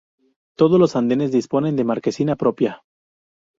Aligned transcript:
Todos 0.57 0.79
los 0.79 0.95
andenes 0.95 1.31
disponen 1.31 1.75
de 1.75 1.83
marquesina 1.83 2.35
propia. 2.35 2.81